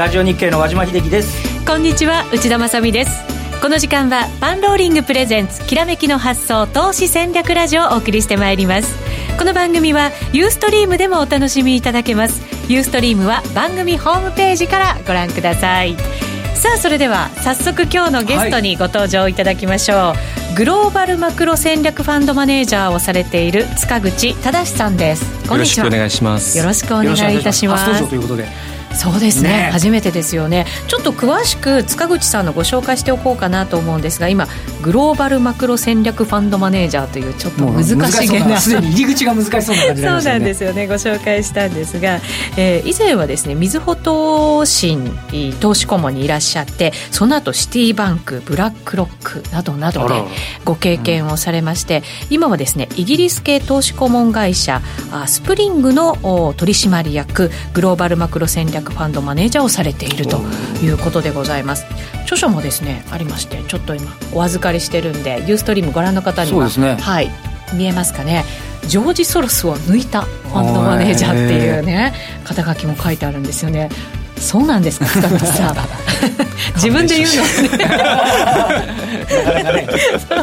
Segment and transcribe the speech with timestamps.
[0.00, 1.66] ラジオ日経の和島秀樹です。
[1.66, 3.10] こんにちは内田まさです。
[3.60, 8.96] この時間はパンローリングプレゼンツきらめきの発想投資戦略ラジオをお送りしてまいります。
[9.38, 12.40] この番組はユーストリームでもお楽しみいただけます。
[12.66, 15.94] ユーストリームは番組ホームページからご覧ください。
[16.54, 20.14] さあそれでは早速今日のゲストにご登場いただきましょう、は
[20.52, 25.46] い、グローバルマクロ戦略ファンドマネージャーをされている塚口忠さんです。
[25.46, 25.84] こんにちは。
[25.84, 26.56] よろしくお願いします。
[26.56, 30.66] よろしくお願いいたしますそうですね、ね、初めてですよね。
[30.88, 34.46] ちょっと詳しく塚口さんのご紹介しておこうかなと思うんですが今
[34.82, 40.86] グローバルマクロ戦略ファンドマネージャーというちょっと難しげなすでに入り口が難しそうな感じ、ね、そうなんですよね。
[40.86, 42.20] ご紹介したんですが、
[42.56, 45.16] えー、以前はですねみずほ投信
[45.60, 50.14] 投資顧問にいらっしゃってその後シティバンクブラックロックなどなどで
[50.64, 54.80] ご経験をされまして、うん、今はですねイギリス系投資顧問会社
[55.26, 60.38] スプリングの取締役グローバルマクロ戦略略ファンドマネージャーをされていると
[60.82, 61.86] いうことでございます。
[62.24, 67.30] 著書もですねありましてちょっと今お預かりしてるんでユーストリームご覧の方には、ね、はい
[67.74, 68.44] 見えますかね。
[68.86, 72.12] ジョージ・ソロスを抜いたファンドマネージャーっていうね
[72.44, 73.88] 肩書きも書いてあるんですよね
[74.40, 75.76] そうなんですか塚口さん。
[76.74, 77.44] 自分で言うの。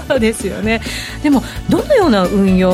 [0.08, 0.82] そうですよね。
[1.24, 2.70] でもどのような運用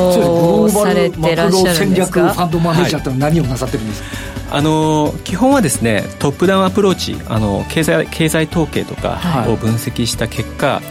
[0.62, 2.28] をされてらっしゃるんですか？
[2.32, 4.08] ファンドマネージャーって何をなさってるんですか、
[4.52, 10.84] あの基本はですねトップダウンアプローチあの経済経済統計とかを分析した結果、はい、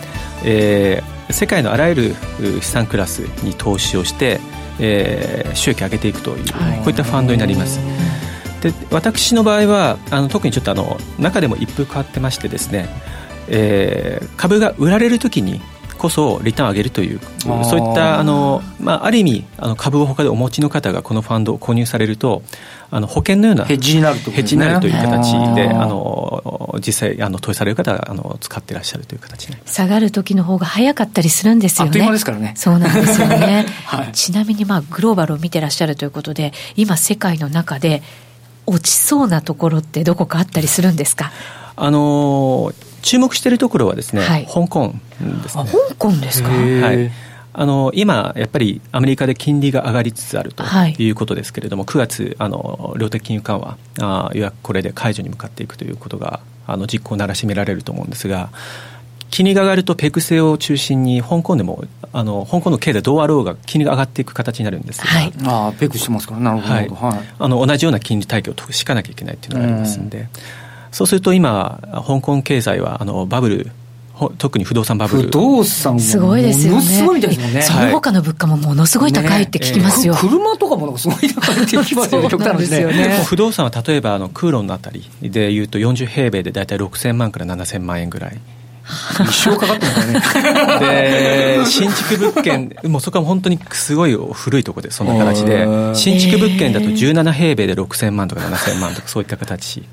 [0.45, 2.15] えー、世界のあらゆる
[2.61, 4.39] 資産クラスに投資をして、
[4.79, 7.79] えー、収益上げていくという、はい、こういったファンドになります。
[8.63, 12.87] で私の場合はあの特にちょっとあの中でも一風変わってましてですね、
[13.49, 15.59] えー、株が売られるときに
[15.97, 17.19] こそリターンを上げるという
[17.63, 22.41] そういったあの、まあ、ある意味あの株を他でお持ちの方がこのファンドを購入されると
[22.91, 31.89] あの保険のようなヘッジになると、ね、ヘッジになるという形であの実際あの投資される方があの使ってらっしゃるという形に下がる時の方が早かったりするんですよね。
[31.89, 32.53] あっという間ですからね。
[32.57, 38.03] そうなんですよね、 はい、ちなみにまあグローバルを見てらっしゃるということで今世界の中で
[38.65, 41.31] 落ちそうなところってどこかあったりするんですか？
[41.75, 44.93] あの注目しているところはですね、はい、香港
[45.43, 45.65] ですね。
[45.65, 46.49] 香港ですか？
[46.49, 47.11] はい。
[47.55, 50.63] あの今、やっぱりアメリカで金利が上がりつつあると
[50.97, 58.49] いうことですけれども、はい、9月、あの量的金融緩和あ、ようやくこれで解除に向かっていくということがあの実行ならしめられると思うんですが、
[59.33, 70.19] 金利が上がると、ペクセを中心に、香港でも、あの香港の経済どうあろうが、金利が上がっていく形になるんですが、はい、あペクしてますから、なるほど、はい、はい、あの同じような金利体系を敷かなきゃいけないっていうのがありますんで。
[70.19, 70.27] うん
[70.93, 73.71] そうすると今、香港経済はあのバブル、
[74.37, 75.23] 特に不動産バブル。
[75.23, 76.81] 不動産すごいですよね。
[76.83, 77.61] すごいみたいですもんね。
[77.63, 80.13] その他の物価もものすごい高いって聞きますよ。
[80.13, 83.21] ねえー、車とかもすごい高いって聞きますよね、極端ですよね。
[83.25, 88.37] 不動産は例えばあの空論のあたりでいうと40平米で大体6000万から7000万円ぐらい。
[89.21, 90.21] 一生かかってますね。
[90.79, 95.67] で新築物件もうそこは本当にすごい古いところでそんな形で。
[95.93, 99.83] 新築物件だと17平米で6000万とか7000万とかそういった形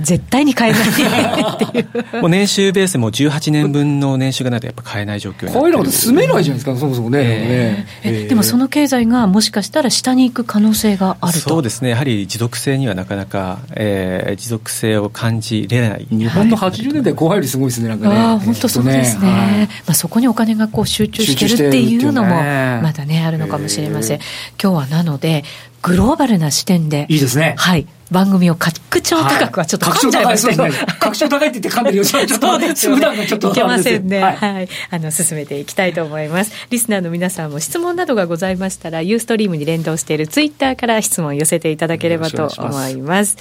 [0.00, 1.80] 絶対に買えないってい
[2.18, 2.20] う。
[2.22, 11.50] もう年収ベースも18年分の年収がないとやっぱ買えない状況になって買えない住めないじゃないですかそもそもね、えー、えー、でもその経済がもしかしたら下に行く可能性があると。
[11.50, 11.90] そうですね。
[11.90, 16.06] やはり持続性にはなかなか、えー、持続性を感じれない。
[16.10, 18.16] 日本の80年代後半よりすごいですねなんかね。
[18.16, 19.68] ああ本当そうですね、ね。
[19.86, 24.20] まあ、そこにお金がこう集中してるっていうのもまだねあるのかもしれません、
[24.62, 25.44] 今日はなので
[25.82, 27.54] グローバルな視点でいいですね。
[27.58, 27.86] はい。
[28.12, 32.04] 番組を拡張価格はちょっと噛んじゃいましたけど、はい、拡張高いって言って噛んでるよ。
[32.04, 36.52] ちょっと普段がちょっといけませんね、はい、はい、あの進めていきたいと思います。
[36.68, 43.38] リスナーの皆さんも質問などがございましたらユーストリームに連動しているツイッターから質問を寄せていただければと思います。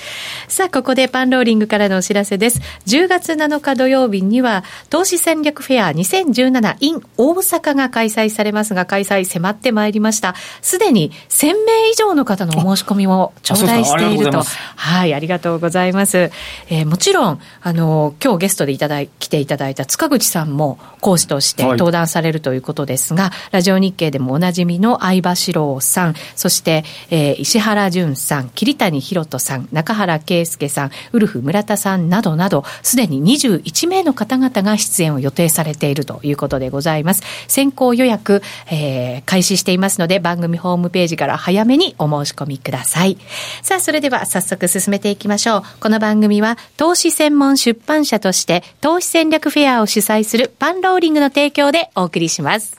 [0.48, 2.62] さあここでパンローリングからのお知らせです。
[2.88, 10.34] 10月7日土曜日には投資戦略フェア 2017in 大阪が開催されますが開催迫ってまいりました。
[10.62, 14.44] すでに1000名以上の方のお申し込みを頂戴していると
[14.76, 16.32] はい、ありがとうございます。
[16.70, 37.24] えー、もちろん、あの、今日ゲストでいただい、来ていただいた塚口さんも講師として登壇されるということですが、はい、ラジオ日経でもおなじみの相場志郎さん、そして、えー、石原淳さん、桐谷博人さん、中原圭介さん、ウルフ村田さんなどなど、すでに21名の方々が出演を予定されているということでございます。
[37.48, 43.18] 先行予約、えー、開始していますので、番組ホームページから早めにお申し込みください。
[43.62, 45.64] さあ、それでは早速進めていきましょう。
[45.80, 52.78] この番組は投資専門出版社として投資戦略フェアを主催するパンローリングの提供でお送りします。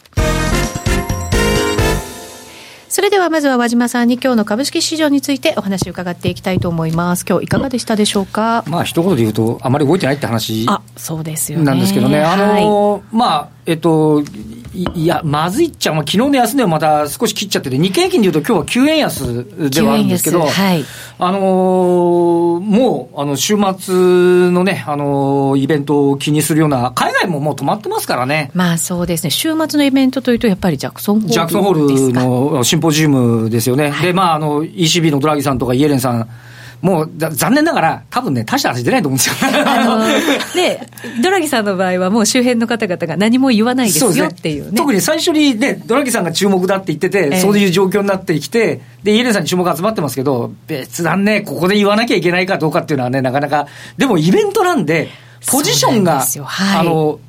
[2.88, 7.26] そそれではまずは和島さんに今日の株式市場についてお話を伺っていきたいと思います。
[7.28, 8.62] 今日いかがでしたでしょうか？
[8.68, 11.64] まあ一言で言うと、あまり動いてないって話あ、そうですよね。
[11.64, 12.22] なんですけどね。
[12.22, 14.22] あの、はい、まあ、えっと、
[14.74, 20.84] いや、まずいっちゃ、まあ、昨日の安値をまた少し切っちゃってて、日経平均でいうと今日は9円安ではあるんですけど、はい、
[21.18, 23.94] あのー、もう、あの、週末
[24.50, 28.50] のね、あのー、イベントを気にするような、海外ももう止まってますからね。
[28.54, 33.90] まあそうですね、週末のイベントというと、やっぱりジャクソンホールジャクソンホールのシンポジウムですよね。
[33.90, 36.28] はい、で、まあ、あの、ECB のドラギさんとかイエレンさん、
[36.82, 39.36] もう残念ながら、多分ね、大した話出ないと思うんですよ。
[39.64, 40.04] あの
[40.52, 40.88] で、
[41.22, 44.76] ドラギさんの場合は、もう周辺の方々が何も言わないですよっていうね。
[44.76, 55.08] 特に最初にね、ドラギさんが注目だって言ってて、えー、そういう状況になってきて、で、イエレンさんに注目集まってますけど、別段ね、ここで言わなきゃいけないかどうかっていうのはね、なかなか、でもイベントなんで、
[55.46, 57.20] ポジションが、はい、あの、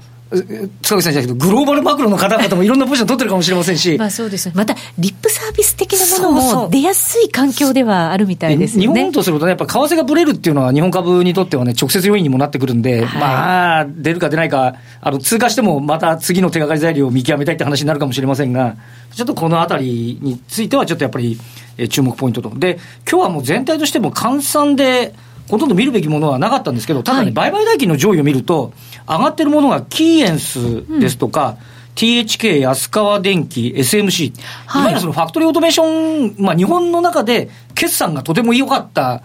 [0.81, 3.97] 塚口さんじゃなくて、グローバルマクロの方々もいろんなポジション取ってるかもしれませんし。
[3.97, 4.53] まあそうですね。
[4.55, 8.81] また、リップサービス的なものも出やすい環境ではあるみたいですね。
[8.81, 18.75] 日本とするとね、やっぱ為替がぶれるっていうのは、日本株にとってはね、直接要因にもなってくるんで、はい、まあ、出るか出ないか、あの、通過しても、また次の手がかり材料を見極めたいって話になるかもしれませんが、
[19.13, 21.39] ちょっとこのあたりについては、ちょっとやっぱり、
[21.77, 22.51] え注目ポイントと。
[22.55, 25.13] で、今日はもう全体としても換算で、
[25.49, 28.73] ほとんど見るべきものはなかったんですけど、ただね、はい、売買代金の上位を見ると、
[29.07, 31.73] 上がってるものがキーエンスですとか、うん。
[31.95, 34.33] THK、安川電機、SMC、
[34.65, 39.21] はい、いわゆるそのファクトリーオートメーション、まあ、日本の中で決算がとても良かった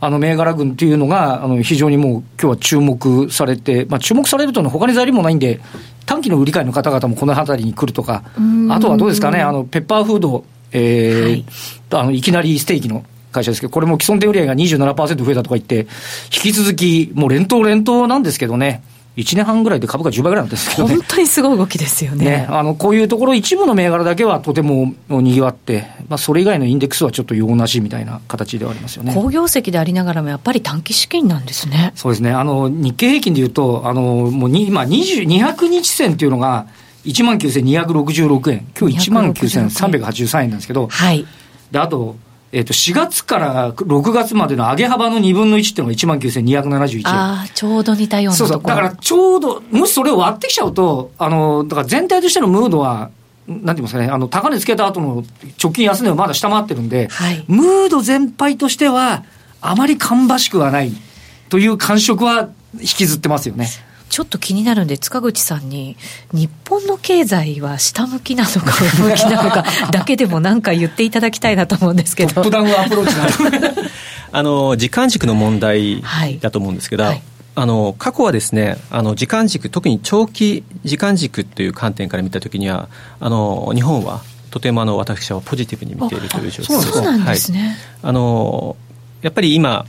[0.00, 5.60] あの銘柄群っていうのが、あの非常にもう今日は注目されて、まあ、注目されるとの他に材料もないんで、
[6.04, 8.24] 短期の売り買いの方々もこの辺りに来るとか、
[8.70, 11.44] あとはどうですかね、あのペッパーフード、えー、はい、
[11.90, 13.04] あのいきなりステーキの
[13.34, 15.86] 会社ですけど、これも既存店売上が27%増えたとか言って、
[16.34, 18.82] 引き続き、もう連投連投なんですけどね。
[19.16, 20.96] 1年半ぐらいで株価10倍ぐらいなんですけどね。
[20.96, 22.24] 本当にすごい動きですよね。
[22.24, 29.14] ねあの、こういうところ一部の銘柄だけはとても賑わって、まあ、それ以外のインデックスはちょっと用なしみたいな形ではありますよね。
[29.14, 31.92] 好業績でありながらも、やっぱり短期資金なんですね。
[31.94, 32.32] そうですね。
[32.32, 36.66] あの、日経平均でいうと、あの、もうに今、200日線っていうのが、
[37.04, 38.66] 1万9266円。
[38.78, 41.24] 今日1万9383円なんですけど、はい。
[41.70, 42.16] で、あと、
[42.54, 47.06] えっ、と、4月から6月までの上げ幅の2分の1っていうのが1万9271円。
[47.08, 48.62] ああ、ちょうど似たようなそうそう。
[48.62, 53.10] だからちょうど、もしそれを割ってきちゃうと、あの、だから全体としてのムードは、
[53.48, 55.24] なんて言いますかね、あの、高値つけた後の
[55.60, 59.24] 直近安値をまだ下回ってるんで、はい、ムード全体としては、
[59.60, 60.92] あまり芳しくはない
[61.48, 63.66] という感触は引きずってますよね。
[64.14, 65.96] ちょっと気になるんで、塚口さんに、
[66.32, 72.34] 日本の経済は下向きなのか、上向きなのか だけでもなんか言っていただきたいなと思うんですけど。
[72.34, 73.14] トップダウンアプローチ
[74.30, 76.00] あの時間軸の問題
[76.40, 77.12] だと思うんですけど、はい。
[77.14, 77.22] はい
[77.56, 82.88] あの過去はですねあの時間軸特に長期時間軸という観点から見たときには
[83.20, 87.76] あの日本はとてもあの私はポジティブに見ているという状況ですそうなんですね、はい、
[88.10, 88.74] あの
[89.22, 89.86] やっぱり今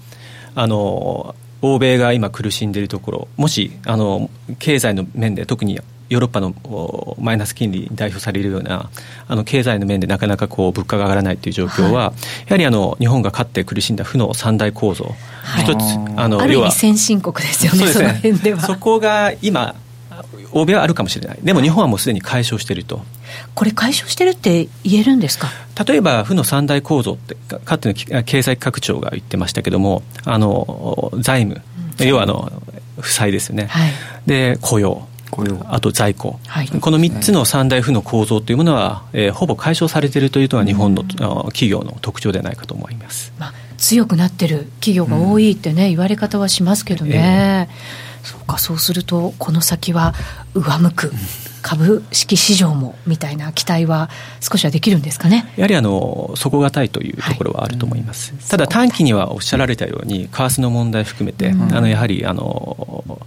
[0.53, 4.29] あの欧米が今苦しんでいるところもしあの
[4.59, 5.79] 経済の面で特に
[6.09, 8.89] ヨーロッパのマイナス金利に代表されるような
[9.27, 12.13] あの経済の面でなかなかこう物価が上がらないという状況は、はい、や
[12.51, 15.81] はりあの日本がかって苦しんだ負の三大構造、はい、一つ
[16.15, 18.61] あのある意味先進国ですよねそ、ね、の辺では。
[18.61, 19.75] そこが今
[20.51, 21.39] 欧米はあるかもしれない。
[21.43, 23.01] でも日本はもうすでに解消していると
[23.53, 25.49] これ解消してるって言えるんですか？
[25.85, 31.61] 例えば負の三大構造ってかつての経済拡張が言ってましたけどもあの財務、
[31.99, 32.51] うん、要はあの
[32.99, 33.91] 負債ですよね、はい、
[34.25, 35.07] で雇用
[35.67, 47.75] あと在庫、はい、この3つの三大負の構造というものは、えー、ほぼ解消されているというのが日本の、うん、企業の特徴ではないかと思います、まあ、強くなってる企業が多いってね、うん、言われ方はしますけどね、えー、
[48.25, 50.13] そうかそうするとこの先は
[50.53, 51.11] 上向く。
[51.65, 55.51] 株式市場もみたいな期待は少しはできるんですかね？
[55.55, 63.19] やはりあの底堅いというところはあると思います、はい、ただ短期にはおっしゃられたように為替の問題含めて、うん、あのやはりあの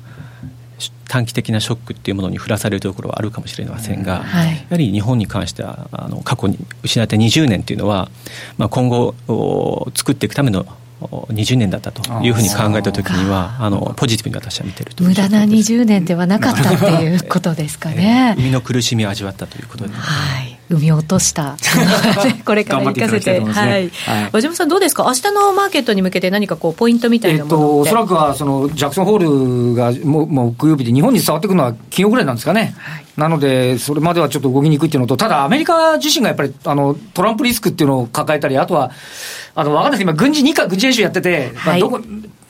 [1.08, 8.08] 短期的なショックっていうものに振らされるところはあるかもしれませんが、はい、やはり日本に関してはあの過去に失った20年というのは、
[8.56, 9.16] まあ、今後
[9.96, 10.64] 作っていくための
[11.00, 18.34] 20年だったというふうに考えたときにはあのポジティブに私は見てると無駄な20年ではなかったっていうことですかね。
[18.38, 21.56] 生みの苦しみを味わったということで、はい生み落とした。
[22.44, 23.90] これから行かせて、てね、はい、
[24.32, 32.74] 和島さん、どうですか、明日のマーケットに向けて、何かこうポイントみたいなものえっと、おそらくはそのジャクソンホールがも木曜日で日本に伝わってくるのは金曜ぐらいなんですかね。
[32.78, 33.04] はい。
[33.16, 38.90] なので、それまではちょっと動きにくいっていうのと、ただアメリカ自身がやっぱりあのトランプリスクっていうのを抱えたり、あとは、
[39.54, 40.02] あの分かんないです。
[40.02, 42.00] 今、軍事、日韓軍事演習やってて、まあ、どこ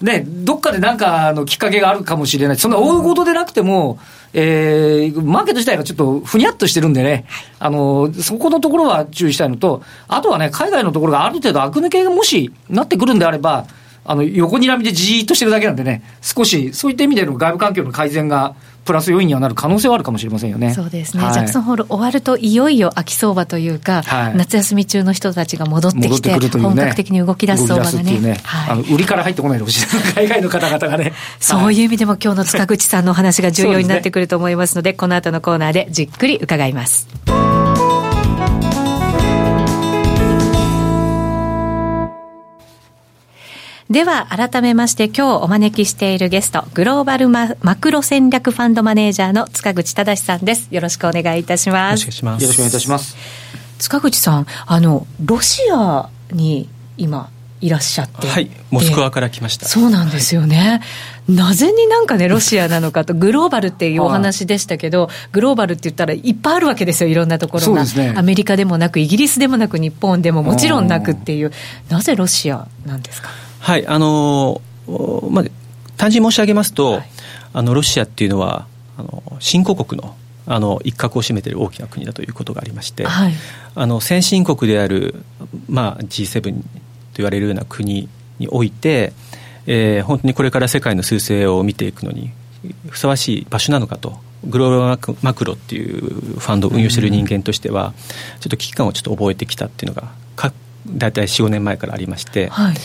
[0.02, 3.98] ね、どっかでなんかのきっかけがあるかもしれない、そんな大事でなくても、
[4.32, 7.24] えー、マーケット自体がちょっとふにゃっとしてるんでね、
[7.58, 13.66] あの、そこのところは注意したいのと、あとはね、海外のところがある程度悪抜けがもしなってくるんであれば、
[14.08, 20.72] あの、横にらみでじーっとしてるだけなんでね、少し、そういった意味での外部環境の改善が、プラス要因にはなる可能性はあるかもしれませんよね。
[20.72, 21.22] そうですね。
[21.22, 28.18] はい、ジャクソンホール終わるといよいよ秋相場というか、はい、夏休み中の人たちが戻ってきて、てね、本格的に動き出す相場がね。
[28.18, 29.86] ねはい、あの売りから入ってこないでほしい。
[30.16, 31.12] 海外の方々がね。
[31.38, 37.06] そういう意味でも今日の塚口さんのお話が重要になってくると思いますので、でね、この後のコーナーでじっくり伺います。
[43.90, 50.68] では、改めまして今日お招きしているゲスト、グローバルママクロ戦略ファンドマネージャーの塚口正さんです。
[50.70, 52.02] よろしくお願いいたします。
[52.02, 53.16] よろしくお願いいたします。
[53.78, 56.68] 塚口さん、あの、ロシアに
[56.98, 57.30] 今、
[57.62, 58.26] いらっしゃって。
[58.26, 59.66] はいモスクワから来ました。
[59.66, 60.82] そうなんですよね、
[61.26, 71.52] はい、なぜになんかねロシアなのかとグローバルっていうお話でしたけど、はい、グローバルって言ったらいっぱいあるわけですよいろんなところが、ね、アメリカでもなくイギリスでもなく日本でももちろんなくっていう。
[71.88, 73.30] なぜロシアなんですか？
[73.60, 74.60] はいあの
[75.30, 75.44] まあ
[75.96, 77.10] 単純に申し上げますと、はい、
[77.52, 83.32] あのロシアっていうのはあの新興国のあの一角を占めている大きな国だということがありまして、はい、
[83.74, 85.14] あの先進国である、
[85.68, 86.64] まあ、G7 と
[87.18, 89.12] 言われるような国において、
[89.66, 92.30] えー、本当にこれから世界の趨勢を見ていくのに
[92.88, 94.18] ふさわしい場所なのかと。
[94.44, 97.92] グローバルマクロっていうファンドを運用している人間としては、
[98.38, 100.52] ちょっと危機感をちょっと覚えてきたっていうのがか
[100.86, 102.76] 大体45年前からありまして、はい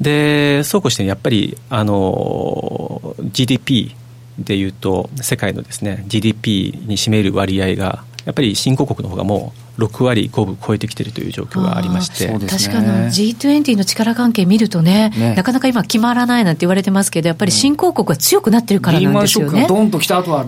[0.00, 3.94] でそうこうしてやっぱりあの GDP
[4.38, 19.50] でいうと世界のですね GDP に占める割合がやっぱり新興国の方がもう6割5分超えてきているという状況がありまして、ね、確かに G20 の力関係見るとね、ね、なかなか今決まらないなんて言われてますけどやっぱり新興国は強くなってるからなんですよね。
[19.50, 20.46] リーマンショックがドンと来た後は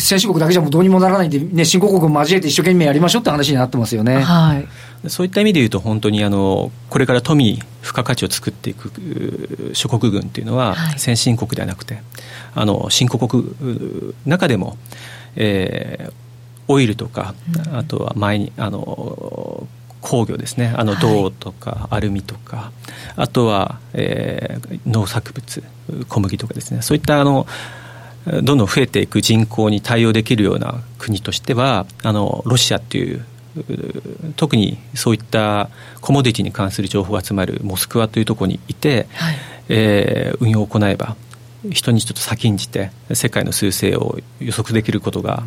[0.00, 4.20] 先進国だけじゃもうどうにもならないんで、ね、新興国を交えて一生懸命やりましょうって話になってますよね。
[4.20, 4.66] はい。
[5.08, 12.02] そういった意味でいうと本当にあのこれから富付加価値を作っていく諸国軍というのは先進国ではなくて、はい、
[12.54, 14.76] あの新興国中でも、
[15.34, 16.12] えー、
[16.68, 17.34] オイルとか、
[17.68, 19.66] うん、あとは前にあの
[20.00, 20.72] 工業ですね。
[20.76, 22.72] あの銅とかアルミとか、はい、
[23.16, 25.62] あとは、えー、農作物
[26.08, 26.82] 小麦とかですね。
[26.82, 27.46] そういったあの
[28.26, 33.24] どんどん増えていく人口に対応できるような国としてはあのロシアっていう
[34.36, 35.68] 特にそういった
[36.00, 39.36] コモディティに関する情報が集まるモスクワというところにいて、はい、
[39.68, 41.16] えー、運用を行えば
[41.70, 45.42] 人にちょっと先んじて世界の趨勢を予測できることが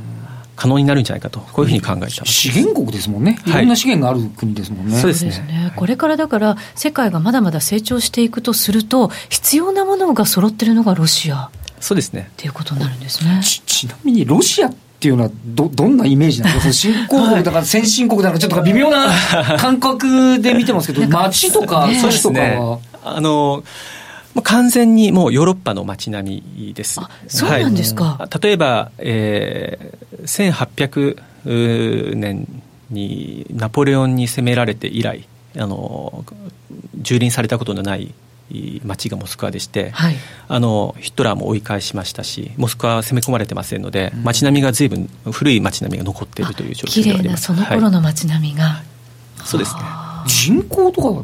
[0.55, 3.39] 可能になるんじゃないかとこういうふうに考えた資源国ですもんね。
[3.59, 3.61] い。
[3.61, 11.49] ろんな資源がある国ですもんね、はい、そうですね、これからだから世界がまだまだ成長していくとすると必要なものが揃ってるのがロシア
[11.85, 12.29] そうですね。
[12.31, 13.39] っていうことになるんですね。
[13.43, 16.73] ちちなみにロシアっていうのはどどんなイメージなんですか？
[16.73, 19.07] 新興国だから先進国だからちょっと微妙な
[19.59, 22.79] 感覚で見てますけど街とか都市とかは？
[23.03, 23.63] あの
[24.43, 26.99] 完全にもうヨーロッパの街並みです。
[27.27, 28.03] そうなんですか。
[28.19, 30.51] はい、例えば、えー、
[31.45, 32.47] 1800年
[32.89, 35.27] にナポレオンに攻められて以来
[35.57, 36.25] あの
[37.01, 38.13] 蹂躙されたことのない
[38.83, 40.15] 町がモスクワでして、はい、
[40.47, 47.47] あのヒトラーも追い返しましたしモスクワは攻め込まれてませんので、うん、街並みが随分古い街並みが残っているという状況であります。
[47.47, 48.85] 綺麗なその頃の街並みが、はい、
[49.43, 49.81] そうですね。
[50.27, 51.23] 人口とかは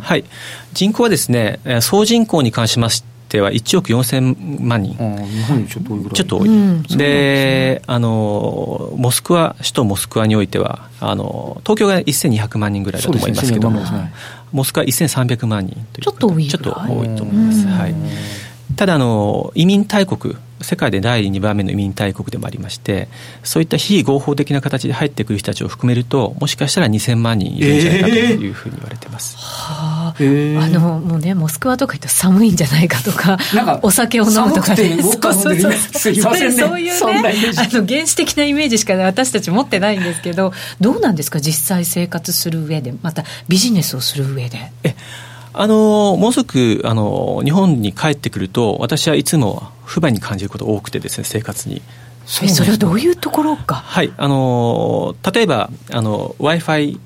[0.00, 0.24] はい。
[0.72, 6.14] 人口はですね総人口に関しましては1億4000万人、日本ちょっと多いぐらい。
[6.14, 14.12] ちょっと多い、うん、で、ね、あのモスクワ首都モスクワにおいてはあの東京が1200万人ぐらいだと思いますけども、ね、
[14.52, 17.94] モスクワ1300万人というちょっと多いちょっと多いと思います、はい、
[18.76, 23.08] ただあの移民大国世界で第2番目の移民大国でもありまして
[23.42, 33.38] そういった非合法的な形で入ってくる人たちを含めるともしかしたら2000万人いるんじゃないかというふうに言われてます、えー、はあ、えー、あのもうねモスクワとか行ったら寒いんじゃないかとか
[33.82, 35.02] お酒を飲むとかね。
[35.02, 35.72] そうそうそう。
[35.72, 44.72] そういうねあの原始的なイメージしか私たち持ってないんですけどどうなんですか実際生活する上でまたビジネスをする上で。
[44.84, 44.94] え
[45.52, 51.82] あのもうすぐあの日本に帰ってくると私はいつも不便に感じることが多くてですね生活に。
[52.24, 53.74] そそれはどういうところか？
[53.74, 57.00] はいあの例えばあの w i f i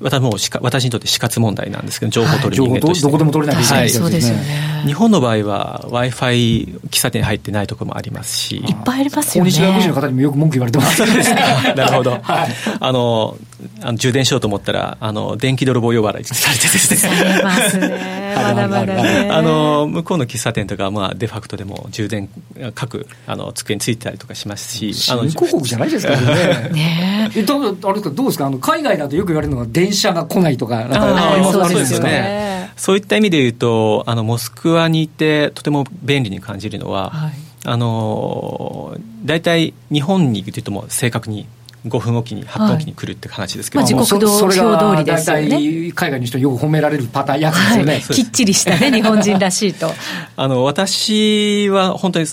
[0.00, 0.30] 私も
[0.62, 4.82] 私にとって死活問題なんですけど情報取る人間として、はい、どこでも取れないはい、そうですよね。
[4.86, 8.56] 日本の場合は w i f i 喫茶店入ってないところもありますし。
[8.56, 9.50] いっぱいありますよね。
[9.50, 11.02] 大西外国人の方にもよく文句言われてます
[11.74, 12.48] なるほど、 はい、
[12.80, 13.36] あの
[13.82, 16.96] あの充電しようと思ったらあの電気泥棒呼ばれされてですね。
[16.96, 18.34] されますね。
[18.36, 19.28] まだまだね。
[19.30, 22.28] あの向こうの喫茶店とか、まあ、デファクトでも充電
[22.74, 26.70] 各あの机についてたりとかしますし新興国じゃないですかね。
[26.72, 27.42] ねえ。
[27.42, 28.46] どあれどうですか？
[28.46, 32.10] あの海外だとよく言われるのは電車が来ないとかなんかあありますそうですよね。
[32.10, 37.32] ねそういった意味で言うとあのモスクワにいてとても便利に感じるのは、はい。
[37.66, 41.46] あの大体日本に行くというともう正確に
[41.86, 43.84] 5分おきに8分おきに来るって話ですけど。
[43.84, 45.48] も、まあ時刻通りですよね。
[45.48, 49.90] 大体海外の人によく褒められるパターンやつですよね、はい、きっちりしたね日本人らしいと。
[50.36, 52.26] あの私は本当に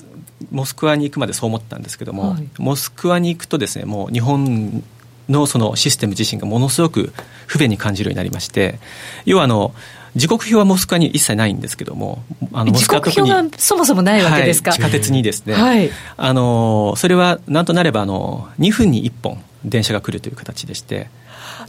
[0.51, 2.47] モスクワに行くまでそう思ったんですけども、はい。
[2.57, 4.83] モスクワに行くとですねもう日本
[5.29, 7.13] のそのシステム自身がものすごく
[7.45, 8.79] 不便に感じるようになりまして
[9.25, 9.73] 要はあの
[10.15, 15.91] 時刻表はモスクワに一切ないんですけどもあのモ時刻表がそもそもないわけですか、はい、地下鉄にですね、はい。
[16.17, 21.09] あのそれはなんとなればあの2分に1本電車が来るという形でして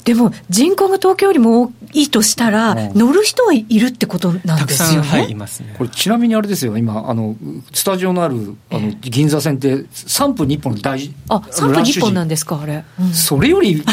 [0.05, 2.99] でも人口が東京よりも多いとしたら、うん。
[2.99, 5.09] 乗る人はいるってことなんたくさん、ですよね。
[5.09, 5.75] はい、いますね。
[5.77, 7.37] これちなみにあれですよ今あの
[7.73, 12.85] スタジオのあるあの銀座線って3分に1本の大あ、3分に1本なんでですか、あれ。
[13.01, 13.13] うん。
[13.13, 13.85] それよりいっ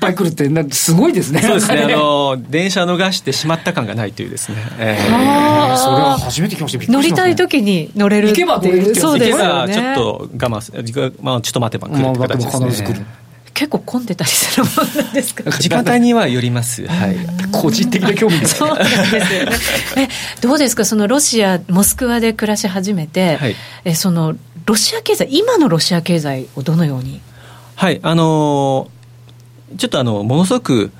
[0.00, 1.42] ぱい来るってなすごいですね。
[1.42, 1.82] そうですね。
[1.84, 5.76] あの電車逃してしまった感がないというですね、えー。
[5.76, 6.78] それは初めて聞きました。
[6.78, 8.46] びっく乗りたい時に乗れるっていう。
[8.46, 9.66] 行けば乗れるってやつそう行けですよね。
[9.66, 13.06] ばちょっと我慢する、まあ、ちょっと待てば来るまあって形ですね、必ず来る
[13.58, 17.16] 結構混んでたりするもんなんですか時間帯にはよります、はい、
[17.50, 19.58] 個人的な興味です そうなんですよね。
[19.96, 20.08] え、
[20.40, 23.56] どうですか、そのロシア、モスクワで暮らし始めて、はい。
[23.84, 27.20] えそのロシア経済、今のロシア経済をどのように？
[27.74, 28.98] はい、あのー
[29.76, 30.90] ちょっとあのものすごく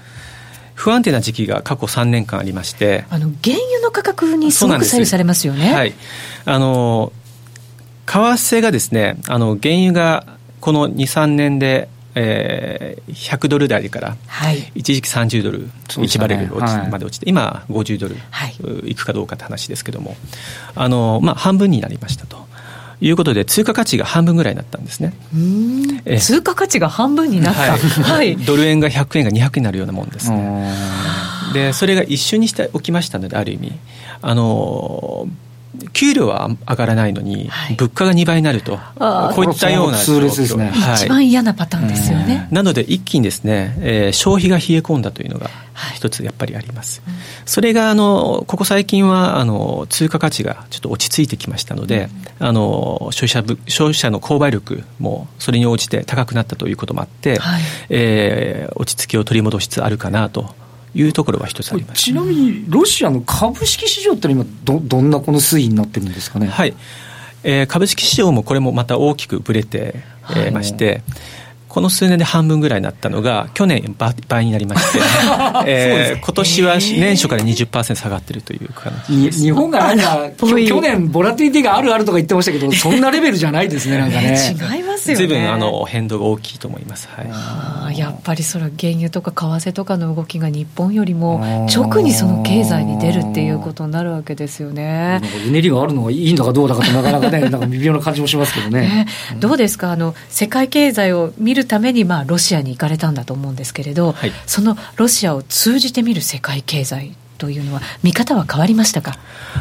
[0.75, 5.73] 不安定な時期が過去3年間ありまして、あの原油の価格にすごく左右されますよね。
[5.73, 5.95] はい、
[6.45, 7.12] あの
[8.07, 10.27] 為替がですね、あの原油が
[10.61, 11.88] この2、3年で、
[12.21, 14.73] えー、100ドル台から、はい。
[14.75, 18.57] 一時期30ドル、1そうでしたねバレル落ちはいまで落ちて、今、50ドル、はい
[18.91, 20.17] いくかどうかって話ですけども、
[20.75, 22.47] あのまあ、半分になりましたと
[23.00, 25.13] いうことで、通貨価値が半分ぐらいになったんですね。
[26.19, 27.61] 通貨価値が半分になった。
[27.61, 28.37] はい はい。
[28.37, 30.73] ドル円が100円が200円になるようなもんですね。
[31.52, 33.73] でそれが一緒にしておきましたのである意味
[34.21, 35.28] あの
[35.93, 37.76] 給料は上がらないのに、はい。
[37.76, 40.71] 物価が2倍になるとこういったようなそれは痛烈ですね。
[40.71, 40.95] はい。
[40.97, 42.49] 一番嫌なパターンですよね。
[42.50, 45.97] なので一気にですね、えー消費が冷え込んだというのがはい。
[45.97, 47.02] 一つやっぱりあります、
[47.47, 52.09] それがあのここ最近はあの通貨価値がちょっと落ち着いてきましたので、
[52.41, 57.63] あの消費者ぶ消費者の購買力もそれに応じて高くなったということもあって、はい。
[57.91, 60.54] えー落ち着きを取り戻しつつあるかなと
[60.95, 62.03] いうところは一つあります。
[62.03, 66.47] ちなみにロシアの株式市場ってのは今どどんなこの推移になってるんですかね？
[66.47, 66.75] はい、
[67.45, 69.95] えー株式市場もこれもまた大きくぶれて、
[70.31, 70.51] えーはい。
[70.51, 71.03] まして、
[71.69, 74.99] この数年で半分ぐらいになったのが、去年倍倍になりまして、
[75.67, 79.41] えー今年は年初から20%下がってるという感じにです。
[79.43, 84.37] 日本がなんか去年ボラティリティがあるあるとか言ってましたけどそんなレベルじゃないですねなんかね
[84.76, 85.26] 違いますよね。
[85.26, 87.09] 随分あの変動が大きいと思います。
[87.15, 87.26] はい。
[87.31, 99.07] あーやっぱりそれは原油とか為替とかの動きが日本よりも直にその経済に出るっていうことになるわけですよねうねりがあるのがいいのかどうだかとなかなかねなんか微妙な感じもしますけどねね、
[99.41, 99.91] どうですか？
[99.93, 104.33] あの世界経済を見るために、まあ、ロシアに行かれたんだと思うんですけれど、はい。
[104.47, 109.19] そのロシアを通じて見る世界経済というのは見方は変わりましたか？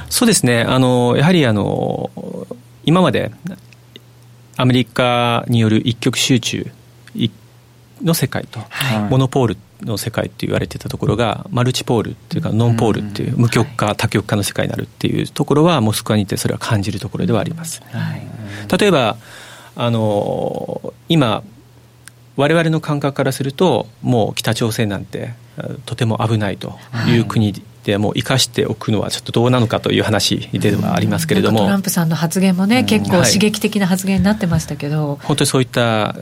[0.10, 0.62] そうですね。
[0.64, 2.10] あのやはりあの
[2.84, 3.32] 今まで
[4.56, 6.72] アメリカによる一極集中
[8.02, 9.10] の世界と、はい。
[9.12, 17.84] モノポールの世界と言われてたところがマルチポールっていうかノンポールっていう無極化多極化の世界になるっていうところはモスクワにいてそれは感じるところではあります。
[18.80, 19.18] 例えば
[19.76, 21.44] あの今
[22.38, 25.34] 我々の感覚からするともう北朝鮮なんて
[25.86, 27.18] とても危ないとい。
[27.18, 36.16] う国でもう生かしておくのはちょっとどうなのかという話ではありますけれども、なんかトランプさんの発言もね、結構刺激的な発言になってましたけど、本当にそういった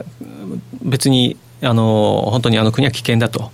[0.82, 3.50] 別にあの本当にあの国は危険だと、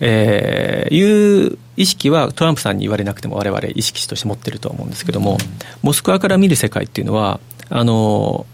[0.00, 5.38] えーいう意識はトランプさんに言われなくても我々意識として持ってると思うんですけども、
[5.82, 7.38] モスクワから見る世界っていうのは
[7.70, 8.46] あの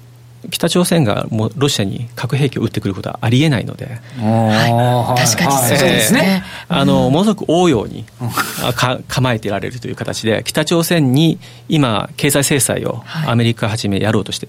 [0.50, 3.86] 北朝鮮がもうロシアに核兵器を撃ってくることはありえないので、
[4.18, 5.20] はい。
[5.20, 5.78] 確かにはい。
[5.78, 6.44] そうですね。
[6.68, 8.04] あのものすごく応用に
[8.62, 13.30] あか構えてられるという形で北朝鮮に今経済制裁をはい。
[13.30, 14.48] アメリカはじめやろうとして、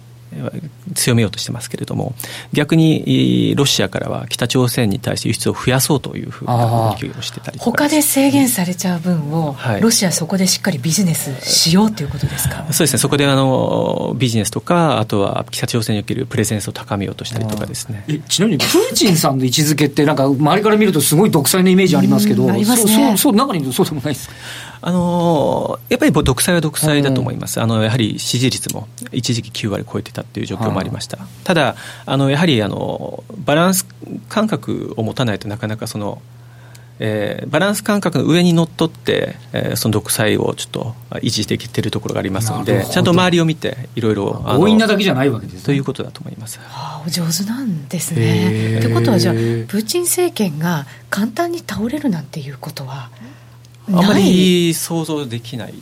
[0.93, 2.13] 強めようとしてますけれども、
[2.53, 12.65] 逆にロシアからは北朝鮮に対して輸出を増やそうというふうな動きをしてたり他で制限されちゃう分を、はい、ロシアそこでしっかりビジネスしようということですか？
[12.71, 18.05] そうですね、そこであのビジネスとか、あとは北朝鮮におけるプレゼンスを高めようとしたりとかですね。
[18.27, 24.29] ちなみにプーチンさんの位置づけって、なんか周りから見るとすごい独裁のイメージありますけど、ありますね、そうそう中にそうでもないです
[24.81, 33.85] あのやっぱり独裁は独裁だと思います、あのやはり支持率も一時期9割超えてたっていう状況もありました、ただ、あのやはりあのバランス
[34.29, 36.21] 感覚を持たないとなかなかその、
[36.99, 46.59] えー、バランス感覚の上にのっとって、えー、その独裁をちょっと維持できているところがありますので、ちゃんと周りを見て、いろいろ強引なだけじゃないわけです、ね、ということだと思います。
[46.59, 48.79] はあ、お上手なんですね。
[48.81, 53.09] ということは、じゃあ、プーチン政権が簡単に倒れるなんていうことは。
[53.91, 54.73] あまり。
[54.73, 55.73] 想像できない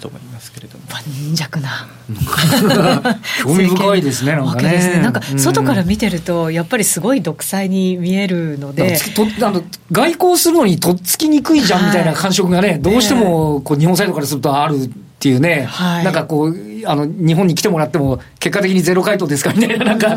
[0.00, 1.88] と思いますけれども盤石な。
[3.42, 4.70] 興味深いですねなんかね。
[4.96, 8.98] ねなんか外から見てるとやっぱりすごい独裁に見えるので。
[9.14, 14.90] とあの外交するのにとっつきにくいじゃんみたいな感触がね、はい、どうしてもこう日本サイドからするとある
[15.22, 20.16] っていうね、はい、なんかこう、あの、日本に来てもらっても、結果的にゼロ回答ですかみたいな、なんか、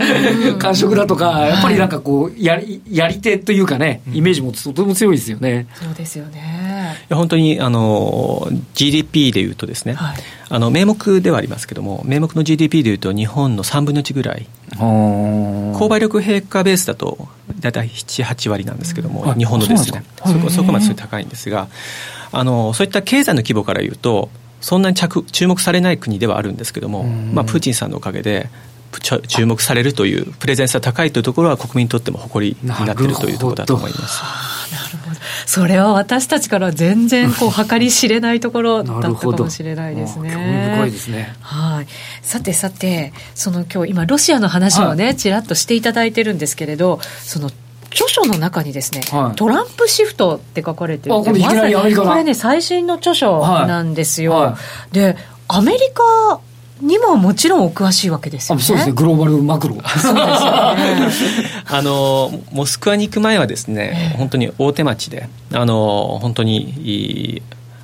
[0.57, 5.67] 感触だとか、やっぱりなんかこう、やり、やり手というかね、イメージもとても強いですよね。
[5.75, 6.95] そうですよね。
[7.11, 10.17] 本当に、あの、GDP でいうとですね、はい、
[10.49, 14.47] あの、名目ではありますけども、名目の GDP でいうと、日本の3分の1ぐらい。
[14.79, 17.27] 購買力平価ベースだと、
[17.59, 21.67] 大体7、8割なんですけども、日本のですね、そこそこまで高いんですが、
[22.31, 24.29] あの、そういった経済の規模からいうと、
[24.65, 28.49] そんなに着注目されない国ではあるんですけども、まあ、プーチンさんのおかげで
[29.27, 34.23] 注目されるというプレゼンスが高いというところは国民にとっても誇りになっているというところだと思います。
[34.73, 40.31] なるほどそれは私たちから全然こう計り知れないところだったかもしれないですね。
[40.81, 41.35] 興いですね。
[41.41, 41.87] はい。
[42.23, 47.51] さてさて、その今日今ロシアの話をね、ちらっとしていただいてるんですけれど、その
[47.95, 51.15] 著書の中にですね、はい、トランプシフトって書かれてる。
[51.15, 51.23] こ
[52.13, 54.43] れね最新の著書なんですよ、はい。
[54.47, 54.57] は
[54.91, 56.41] い、でアメリカ
[56.81, 58.61] にももちろんお詳しいわけですよね。
[58.61, 59.75] そうですね、グローバルマクロ。
[59.75, 60.21] そうですよね。
[61.67, 67.41] あの、モスクワに行く前はですね、本当に大手町で、あの、本当に、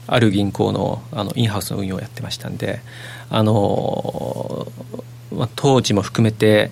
[0.07, 2.81] ある銀行のあのインハウスの運用をやってましたんで、
[3.29, 4.67] あの、
[5.33, 6.71] まあ、当時も含めて、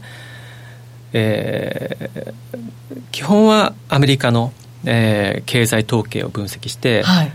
[1.14, 4.54] えー、基本はアメリカの、
[4.86, 7.32] えー、経済統計を分析して、はい、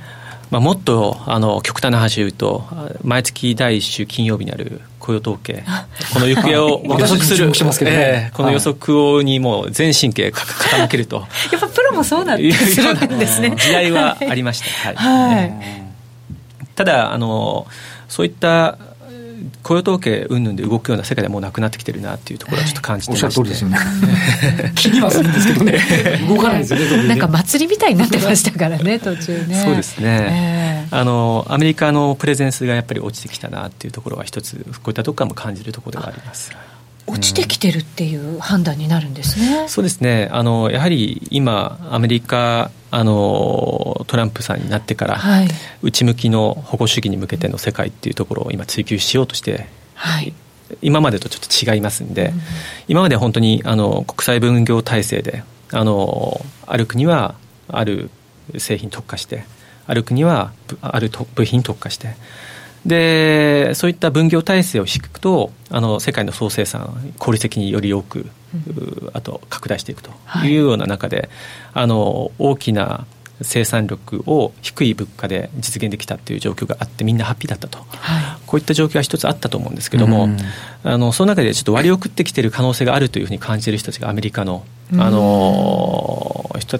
[0.50, 2.64] まあ、もっとあの極端な話を言うと
[3.02, 5.64] 毎月第1週金曜日にある雇用統計。
[6.14, 7.52] この行方を予測する、ね。
[7.84, 11.26] えー、この予測にもう全神経傾けると。
[11.52, 13.50] やっぱプロもそうなんですね。
[13.50, 15.52] 時代はありました、はい、はい、
[16.74, 17.66] ただあの
[18.08, 18.78] そういった
[19.62, 23.79] 雇用統計云々で動くような世界でもうなくなってきてるなっていうところはちょっと感じてまして、おっしゃる通りですよね。
[24.77, 25.81] 気にはするんですけどね。
[26.29, 27.09] 動かないですよね。
[27.09, 29.62] なんか祭りみたいになってましたからね途中ね。
[29.64, 36.53] そうですね、えー、あのアメリカのプレゼンスがやっぱり落ちてきたなっていうところは一つこういったところも感じるところではあります
[37.07, 40.29] 落ちてきてるっていう判断になるんですね、うん、そうですね。
[40.33, 45.49] あのやはり今アメリカあのトランプさんになってから、はい、
[45.83, 50.33] 内向きの保護主義に向けての世界っていうところを今追求しようとして、はい、
[50.81, 52.40] 今までとちょっと違いますんで、うん、
[52.88, 57.35] 今まで本当にあの国際分業体制であのある国は
[57.69, 58.11] ある
[58.59, 59.45] 製品特化して
[59.87, 62.14] ある国はある部品特化して
[62.87, 68.57] でそういった分業体制を敷くとあの世界の総生産効率的により多く、う
[69.07, 70.11] ん、あと拡大していくと。
[70.44, 70.51] い。
[70.51, 71.29] うような中で、はい、
[71.85, 73.07] あの大きな
[73.42, 80.38] 生産力を低い物価で実現できたっていう状況があってみんなハッピーだったと、はい、こういった状況は一つあったと思うんですけども、うん、
[80.85, 86.79] あのその中でちょっと割り送ってきている可能性があるというふうに感じている人たちがアメリカの,、あの人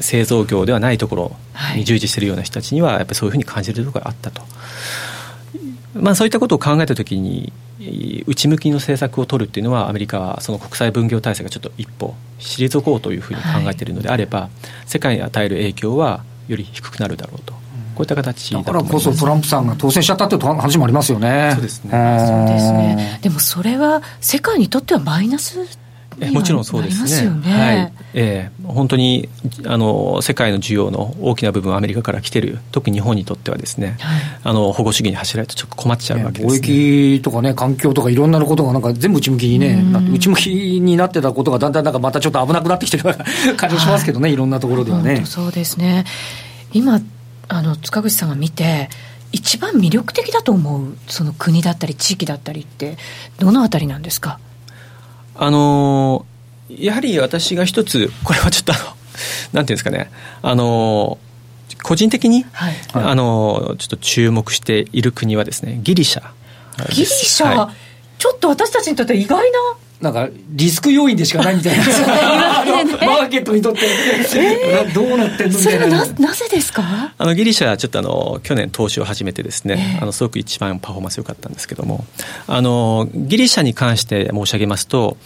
[0.00, 1.36] 製造業ではないところ
[1.74, 4.42] に従事しているような人たちにはやっぱりそういうふうに感じるところがあったと。
[6.00, 7.52] まあ、そういったことを考えたときに
[8.26, 14.50] 内向きの政策を取るっていうのはアメリカはその国際分業体制がちょっと一歩退こうというふうに考えているのであれば、はい、
[14.86, 17.54] 世界に与える影響はより低くなるだろうと。
[17.96, 21.52] こういった形だからこそトランプさんが当選しちゃったっていう話もありますよね。
[21.54, 21.90] そうですね。
[21.90, 23.20] そうですね。
[23.22, 25.78] でもそれは世界にとってはマイナス
[26.32, 27.30] もちろんそうですね。
[27.30, 27.92] ねはい。
[28.14, 29.28] えー、本当に
[29.66, 43.04] あの世界の需要の大きな部分アメリカから来てる特に日本にとってはですね、はい、あの保護主義に走られるとちょっと困っちゃうわけです、ね、貿易とかね環境とかいろんなことがなんか全部内向きにね内向きになってたことがだんだんなんかまたちょっと危なくなってきてる
[43.56, 45.26] 感じしますけどね、はい、いろんなところではね。
[45.26, 46.04] そうですね。
[46.72, 47.00] 今
[47.48, 48.88] あの塚口さんが見て
[49.32, 52.96] 一番魅力的だと思うその国だったり地域だったりって
[53.38, 54.40] どのあたりなんですか？
[55.38, 56.26] あの
[56.68, 60.10] やはり私が一つ、これはちょっとあの、なんていうんですかね、
[60.42, 61.18] あの
[61.82, 66.30] 個人的に、はい、あのちょっと注目している国はですね、ギリシャ。
[66.90, 69.58] ギリシャ、はい、ちょっと私たちにとって意外な。
[70.00, 71.84] なんかリスク要因でしかないみたいな。
[73.06, 73.80] マーケットにとって、
[74.36, 75.86] えー、どうなってんのみたいな。
[75.86, 77.14] ななぜですか？
[77.16, 82.04] あのギリシャはちょっとあの去年投資を始めてですね、えー、あのすごく一番パフォーマンス良かったんですけども
[82.46, 85.16] あのギリシャに関して申し上げますと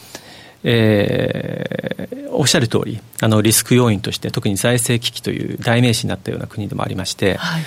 [0.62, 7.62] えー、おっしゃる通りありリスク要因として特に財政危機という代名詞になったような国でもありまして、はい、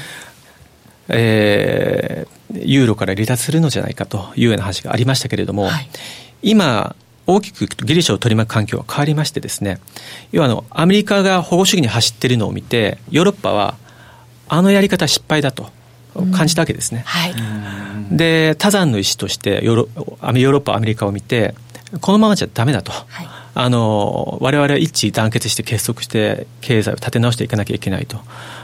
[1.10, 5.90] えー、ユーロから離脱するのじゃないかというような話がありましたけれども、はい、
[6.44, 9.80] 今大きくギリシャを取り巻く環境は変わりましてですね
[10.32, 13.76] 要はあのアメリカが保護主義に走っているのを見てヨーロッパは
[14.50, 15.70] あのやり方失敗だと
[16.36, 17.34] 感じたわけですね、はい、
[18.12, 19.88] で多山の意思としてヨーロ
[20.38, 21.56] ヨーロッパアメリカを見て
[22.02, 22.92] このままじゃダメだと。
[22.92, 23.28] はい。
[23.56, 28.18] あの我々は一致団結して結束して経済を立て直していかなきゃいけないと。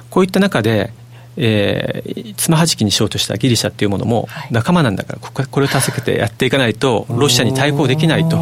[0.09, 0.91] こういった中で
[1.41, 8.37] えー、つまはじきにしようとしたギリシャっていうものも仲間なんだからここれを助けてやっていかないと ロシアに対抗できないと。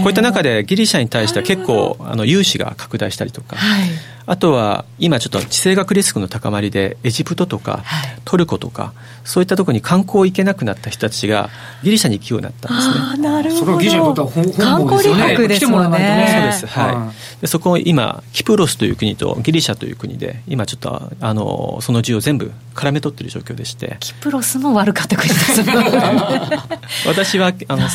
[0.00, 3.90] こういった中でギリシャに対しては結構あの融資が拡大したりとか、はい、
[4.30, 7.82] あとは今ちょっと地政学リスクの高まりでエジプトとか
[8.24, 8.92] トルコとか
[9.24, 11.50] そういったところに観光行けなくなった人たちが
[11.82, 12.94] ギリシャに行くようになったんですね。
[12.96, 13.60] あなるほど。
[13.60, 16.28] それはギリシャにとっては本観光旅客ですもんね。
[16.30, 16.78] そうです。
[16.78, 17.40] はい。
[17.40, 25.62] でそこを今キプロスという国とギリシャという国で今ちょっとあのその需要全部絡め取ってる状況でしてキプロスも悪かった国です
[27.08, 27.88] 私はあの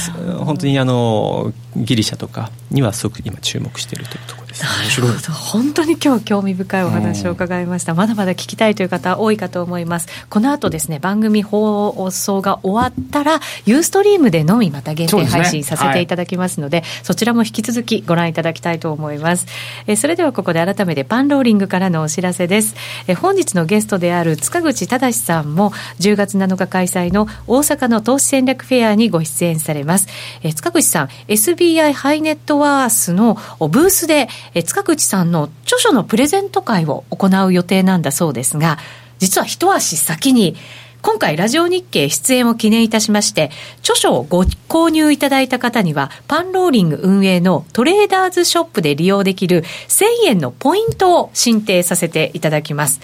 [0.43, 5.33] 本当にあのギリシャとかにはすごく今注目しているというところですなるほど。
[5.33, 7.93] 本当に今日興味深いお話を伺いました。
[7.93, 10.07] まだまだ聞きたいという方多いかと思います。
[10.29, 19.45] この後ですね番組放送が終わったらユーストリームでのみまた限定配信させていただきますので、ねはい、そちらも引き続きご覧いただきたいと思います。
[19.87, 22.75] えそれではここで改めてパンローリングからのお知らせです。
[23.07, 30.07] え本日のゲストである塚口忠さんも10月7日開催の大阪の投資戦略フェアにご出演されます。
[30.43, 38.77] え塚口さん SBI ハイネットワースのブースでえ塚口さんの著書のプレゼント会を行う予定なんだそうですが
[39.19, 40.55] 実は一足先に
[41.05, 53.01] 今回ラジオ日経出演を記念いたしまして、著書をご購入いただいた方には、パンローリング運営のトレーダーズショップで利用できる1000円のポイントを申請させていただきます。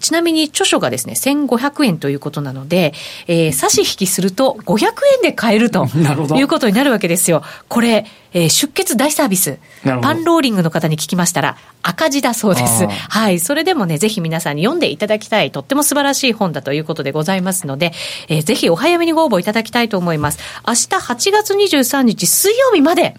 [0.00, 2.92] ちなみに著書がですね、1500円ということなので、
[3.26, 5.86] えー、差し引きすると500円で買えると
[6.36, 7.42] いうことになるわけですよ。
[7.68, 9.58] これ、えー、出血大サービス、
[10.02, 12.86] パンローリングの方に聞きましたら、赤字だそうです。
[12.86, 13.38] はい。
[13.38, 17.92] それでもね、ぜひ皆さんに読んでいただきたい、とっても素晴らしい本だということでございますので、
[18.28, 20.38] えー、ぜひお早めにご応募いただきたいと思います。
[20.66, 23.14] 明日8月23日水曜日まで、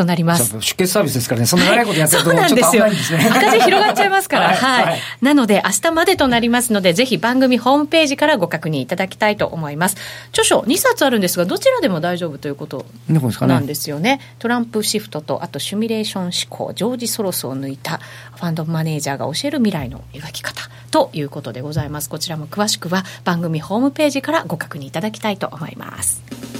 [0.00, 0.58] となります。
[0.60, 3.28] 出血サービスですからね、そんな長いことやってると、ちょっと危ないんですね。
[3.30, 5.00] 赤字広がっちゃいますから、 はい、はい。
[5.20, 9.96] なので、明日までとなりますので、ぜひ番組ホームページからご確認いただきたいと思います。
[10.30, 12.86] 著書2冊あるんですが、どちらでも大丈夫ということ
[13.46, 14.00] なんですよね。
[14.00, 18.00] ねトランプシフトと、あとシミュレーション思考、ジョージ・ソロスを抜いた
[18.36, 22.08] ファンドマネージャーが教える未来の描き方ということでございます。
[22.08, 26.59] こちらも詳しくは番組ホームページからご確認いただきたいと思います。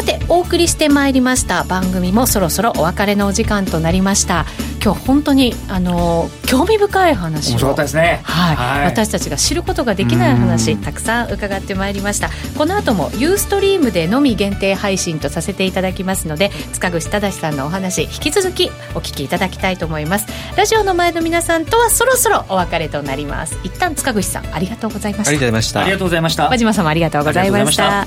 [0.00, 1.64] さてお送りしてまいりました。
[1.64, 4.46] 番組もそろそろお別れのお時間となりました。
[4.82, 7.50] 今日本当にあの興味深い話を。
[7.50, 12.30] 面白かったですね、はい、はい、私たちが知ることができない話たくさん伺ってまいりました。
[12.56, 20.26] この後もユーストリームでのみ限定配信とさせていただきますので塚口忠さんのお話引き続きお聞きいただきたいと思います。
[20.56, 23.58] ラジオの前の皆さんとはそろそろお別れとなります。
[23.64, 25.30] 一旦塚口さんありがとうございました。
[25.30, 25.80] ありがとうございました。
[25.82, 26.48] ありがとうございました。
[26.48, 28.06] 和島さんもありがとうございました